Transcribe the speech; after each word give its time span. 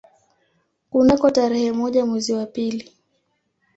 Kunako 0.89 1.31
tarehe 1.31 1.71
moja 1.71 2.05
mwezi 2.05 2.33
wa 2.33 2.45
pili 2.45 2.91